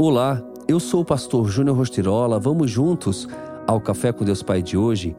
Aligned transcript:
Olá, 0.00 0.40
eu 0.68 0.78
sou 0.78 1.00
o 1.00 1.04
pastor 1.04 1.48
Júnior 1.48 1.76
Rostirola. 1.76 2.38
Vamos 2.38 2.70
juntos 2.70 3.26
ao 3.66 3.80
Café 3.80 4.12
com 4.12 4.24
Deus 4.24 4.44
Pai 4.44 4.62
de 4.62 4.76
hoje, 4.76 5.16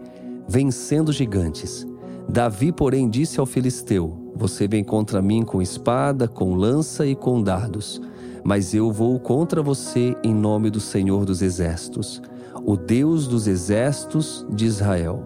vencendo 0.48 1.12
gigantes. 1.12 1.86
Davi, 2.30 2.72
porém, 2.72 3.10
disse 3.10 3.42
ao 3.42 3.46
filisteu: 3.46 4.32
Você 4.38 4.70
vem 4.70 4.82
contra 4.82 5.22
mim 5.22 5.44
com 5.44 5.62
espada, 5.62 6.30
com 6.30 6.56
lança 6.56 7.06
e 7.06 7.14
com 7.14 7.44
dardos, 7.44 8.02
mas 8.42 8.74
eu 8.74 8.90
vou 8.90 9.20
contra 9.20 9.62
você 9.62 10.16
em 10.24 10.34
nome 10.34 10.70
do 10.70 10.80
Senhor 10.80 11.26
dos 11.26 11.42
Exércitos, 11.42 12.22
o 12.66 12.78
Deus 12.78 13.28
dos 13.28 13.48
Exércitos 13.48 14.48
de 14.50 14.66
Israel, 14.66 15.22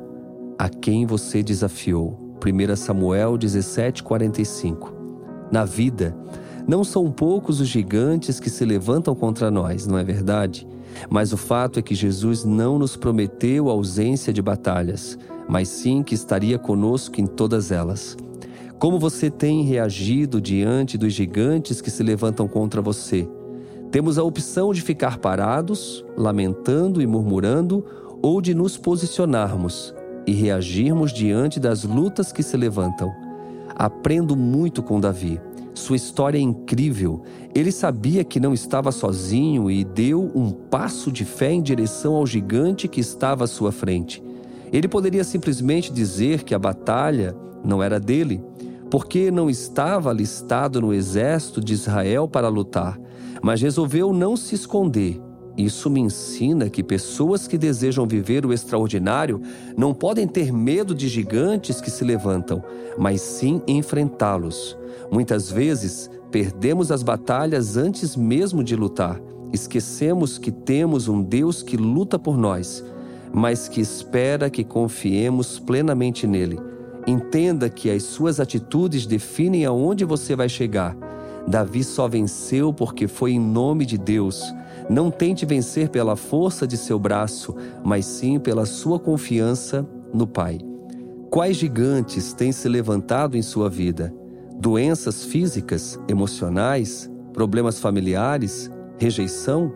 a 0.57 0.67
quem 0.67 1.05
você 1.05 1.43
desafiou. 1.43 2.17
1 2.43 2.75
Samuel 2.75 3.38
17:45. 3.38 4.91
Na 5.51 5.63
vida, 5.63 6.17
não 6.68 6.84
são 6.84 7.11
poucos 7.11 7.59
os 7.59 7.68
gigantes 7.68 8.40
que 8.40 8.49
se 8.49 8.63
levantam 8.66 9.13
contra 9.13 9.52
nós, 9.52 9.85
não 9.85 9.98
é 9.98 10.04
verdade? 10.04 10.67
Mas 11.09 11.34
o 11.34 11.38
fato 11.38 11.80
é 11.80 11.81
que 11.81 11.95
Jesus 11.95 12.45
não 12.45 12.77
nos 12.77 12.95
prometeu 12.95 13.70
a 13.70 13.73
ausência 13.73 14.31
de 14.31 14.41
batalhas, 14.41 15.18
mas 15.48 15.68
sim 15.68 16.04
que 16.04 16.16
estaria 16.16 16.57
conosco 16.57 17.20
em 17.20 17.26
todas 17.26 17.71
elas. 17.71 18.16
Como 18.80 18.99
você 18.99 19.30
tem 19.30 19.63
reagido 19.63 20.41
diante 20.41 20.98
dos 20.98 21.13
gigantes 21.13 21.81
que 21.81 21.90
se 21.90 22.04
levantam 22.04 22.48
contra 22.48 22.82
você? 22.82 23.27
Temos 23.91 24.18
a 24.18 24.23
opção 24.23 24.73
de 24.73 24.82
ficar 24.82 25.20
parados, 25.20 26.04
lamentando 26.18 27.02
e 27.02 27.07
murmurando, 27.07 27.85
ou 28.21 28.41
de 28.41 28.54
nos 28.54 28.77
posicionarmos 28.77 29.93
e 30.26 30.32
reagirmos 30.32 31.12
diante 31.13 31.59
das 31.59 31.84
lutas 31.84 32.32
que 32.32 32.41
se 32.41 32.57
levantam. 32.57 33.12
Aprendo 33.76 34.35
muito 34.35 34.82
com 34.82 34.99
Davi. 34.99 35.40
Sua 35.73 35.95
história 35.95 36.38
é 36.38 36.41
incrível. 36.41 37.23
Ele 37.54 37.72
sabia 37.72 38.23
que 38.23 38.40
não 38.40 38.54
estava 38.54 38.91
sozinho 38.91 39.70
e 39.70 39.84
deu 39.84 40.32
um 40.35 40.52
passo 40.52 41.12
de 41.12 41.26
fé 41.26 41.52
em 41.52 41.62
direção 41.62 42.15
ao 42.15 42.27
gigante 42.27 42.88
que 42.88 42.99
estava 42.99 43.46
à 43.46 43.48
sua 43.48 43.71
frente. 43.71 44.24
Ele 44.71 44.88
poderia 44.88 45.24
simplesmente 45.24 45.91
dizer 45.91 46.43
que 46.43 46.55
a 46.55 46.60
batalha 46.60 47.35
não 47.63 47.82
era 47.82 47.99
dele, 47.99 48.43
porque 48.90 49.32
não 49.32 49.49
estava 49.49 50.10
alistado 50.10 50.82
no 50.82 50.93
exército 50.93 51.62
de 51.62 51.74
Israel 51.74 52.27
para 52.27 52.48
lutar, 52.48 52.99
mas 53.41 53.62
resolveu 53.62 54.13
não 54.13 54.35
se 54.35 54.55
esconder. 54.55 55.20
Isso 55.57 55.90
me 55.90 55.99
ensina 55.99 56.70
que 56.70 56.84
pessoas 56.84 57.48
que 57.48 57.57
desejam 57.57 58.07
viver 58.07 58.46
o 58.46 58.51
extraordinário 58.51 59.41
não 59.77 59.93
podem 59.93 60.27
ter 60.27 60.51
medo 60.51 60.96
de 60.96 61.07
gigantes 61.07 61.79
que 61.79 61.91
se 61.91 62.04
levantam, 62.04 62.63
mas 62.98 63.21
sim 63.21 63.62
enfrentá-los. 63.68 64.75
Muitas 65.12 65.51
vezes, 65.51 66.09
perdemos 66.31 66.91
as 66.91 67.03
batalhas 67.03 67.78
antes 67.78 68.16
mesmo 68.16 68.63
de 68.63 68.75
lutar. 68.75 69.22
Esquecemos 69.53 70.40
que 70.40 70.51
temos 70.51 71.07
um 71.07 71.22
Deus 71.22 71.62
que 71.62 71.78
luta 71.78 72.18
por 72.18 72.35
nós, 72.35 72.84
mas 73.31 73.68
que 73.68 73.79
espera 73.79 74.50
que 74.50 74.63
confiemos 74.63 75.59
plenamente 75.59 76.25
nele. 76.25 76.59
Entenda 77.06 77.69
que 77.69 77.91
as 77.91 78.01
suas 78.01 78.40
atitudes 78.40 79.06
definem 79.06 79.66
aonde 79.66 80.03
você 80.03 80.35
vai 80.35 80.50
chegar. 80.50 80.97
Davi 81.47 81.84
só 81.84 82.07
venceu 82.07 82.74
porque 82.74 83.07
foi 83.07 83.34
em 83.34 83.40
nome 83.40 83.85
de 83.85 83.97
Deus. 83.97 84.41
Não 84.89 85.09
tente 85.09 85.45
vencer 85.45 85.89
pela 85.89 86.16
força 86.16 86.67
de 86.67 86.78
seu 86.78 87.00
braço, 87.00 87.56
mas 87.84 88.06
sim 88.06 88.39
pela 88.39 88.66
sua 88.66 89.00
confiança 89.00 89.88
no 90.13 90.28
Pai. 90.28 90.59
Quais 91.29 91.57
gigantes 91.57 92.34
têm 92.34 92.51
se 92.51 92.67
levantado 92.69 93.35
em 93.35 93.41
sua 93.41 93.69
vida? 93.69 94.13
doenças 94.63 95.25
físicas, 95.25 96.00
emocionais, 96.07 97.12
problemas 97.34 97.79
familiares, 97.79 98.72
rejeição, 98.97 99.73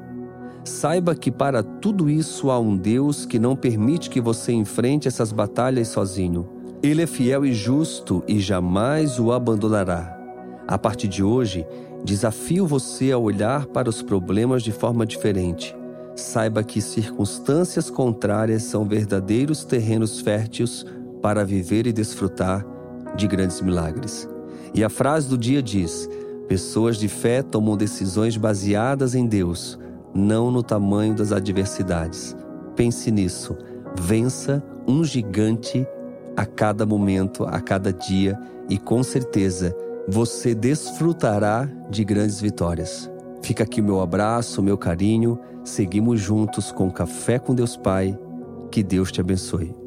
saiba 0.64 1.14
que 1.14 1.30
para 1.30 1.62
tudo 1.62 2.10
isso 2.10 2.50
há 2.50 2.58
um 2.58 2.78
Deus 2.78 3.26
que 3.26 3.38
não 3.38 3.54
permite 3.54 4.10
que 4.10 4.22
você 4.22 4.54
enfrente 4.54 5.06
essas 5.06 5.34
batalhas 5.34 5.90
sozinho. 5.90 6.48
Ele 6.82 7.02
é 7.02 7.08
fiel 7.08 7.46
e 7.46 7.54
justo 7.54 8.24
e 8.28 8.40
jamais 8.40 9.20
o 9.20 9.34
abandonará. 9.34 10.18
A 10.66 10.78
partir 10.78 11.10
de 11.10 11.22
hoje, 11.22 11.66
desafio 12.04 12.66
você 12.66 13.12
a 13.12 13.18
olhar 13.18 13.66
para 13.68 13.90
os 13.90 14.02
problemas 14.02 14.64
de 14.64 14.72
forma 14.72 15.06
diferente. 15.06 15.76
Saiba 16.16 16.64
que 16.64 16.82
circunstâncias 16.82 17.90
contrárias 17.90 18.64
são 18.64 18.86
verdadeiros 18.86 19.64
terrenos 19.64 20.20
férteis 20.20 20.86
para 21.22 21.46
viver 21.46 21.86
e 21.86 21.94
desfrutar 21.94 22.66
de 23.16 23.28
grandes 23.28 23.62
milagres. 23.62 24.28
E 24.74 24.84
a 24.84 24.90
frase 24.90 25.28
do 25.28 25.38
dia 25.38 25.62
diz: 25.62 26.10
Pessoas 26.48 26.98
de 26.98 27.08
fé 27.08 27.42
tomam 27.42 27.78
decisões 27.78 28.38
baseadas 28.38 29.14
em 29.16 29.28
Deus, 29.28 29.78
não 30.14 30.50
no 30.50 30.64
tamanho 30.64 31.14
das 31.14 31.32
adversidades. 31.32 32.36
Pense 32.76 33.12
nisso. 33.12 33.56
Vença 34.00 34.64
um 34.88 35.04
gigante 35.04 35.86
a 36.36 36.46
cada 36.46 36.86
momento, 36.86 37.44
a 37.44 37.60
cada 37.60 37.92
dia, 37.92 38.40
e 38.70 38.78
com 38.78 39.02
certeza 39.02 39.76
você 40.08 40.56
desfrutará 40.56 41.70
de 41.90 42.04
grandes 42.04 42.40
vitórias. 42.40 43.12
Fica 43.42 43.64
aqui 43.64 43.82
meu 43.82 44.02
abraço, 44.02 44.64
meu 44.64 44.78
carinho. 44.78 45.40
Seguimos 45.64 46.20
juntos 46.20 46.72
com 46.72 46.90
Café 46.90 47.38
com 47.38 47.54
Deus 47.54 47.76
Pai. 47.76 48.18
Que 48.72 48.82
Deus 48.82 49.12
te 49.12 49.20
abençoe. 49.20 49.87